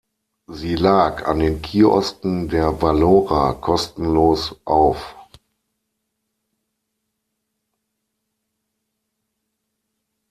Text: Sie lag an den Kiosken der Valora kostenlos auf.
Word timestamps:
Sie 0.47 0.73
lag 0.73 1.27
an 1.27 1.37
den 1.37 1.61
Kiosken 1.61 2.49
der 2.49 2.81
Valora 2.81 3.53
kostenlos 3.53 4.55
auf. 4.65 5.13